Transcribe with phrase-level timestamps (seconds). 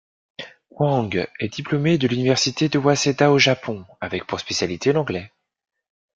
[0.71, 5.31] Hwang est diplômé de l'université de Waseda au Japon avec pour spécialité l'anglais.